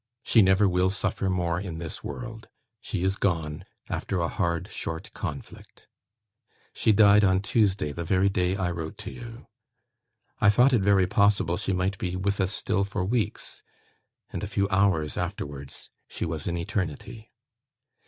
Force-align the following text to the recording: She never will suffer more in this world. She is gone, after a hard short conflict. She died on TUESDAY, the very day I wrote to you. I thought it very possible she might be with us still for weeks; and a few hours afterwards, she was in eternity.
She 0.23 0.41
never 0.41 0.67
will 0.67 0.89
suffer 0.89 1.29
more 1.29 1.61
in 1.61 1.77
this 1.77 2.03
world. 2.03 2.47
She 2.79 3.03
is 3.03 3.15
gone, 3.17 3.65
after 3.87 4.19
a 4.19 4.27
hard 4.27 4.67
short 4.69 5.13
conflict. 5.13 5.85
She 6.73 6.91
died 6.91 7.23
on 7.23 7.39
TUESDAY, 7.41 7.91
the 7.91 8.03
very 8.03 8.27
day 8.27 8.55
I 8.55 8.71
wrote 8.71 8.97
to 8.97 9.11
you. 9.11 9.45
I 10.39 10.49
thought 10.49 10.73
it 10.73 10.81
very 10.81 11.05
possible 11.05 11.55
she 11.55 11.71
might 11.73 11.99
be 11.99 12.15
with 12.15 12.41
us 12.41 12.51
still 12.51 12.83
for 12.83 13.05
weeks; 13.05 13.61
and 14.33 14.41
a 14.43 14.47
few 14.47 14.67
hours 14.69 15.17
afterwards, 15.17 15.91
she 16.07 16.25
was 16.25 16.47
in 16.47 16.57
eternity. 16.57 17.29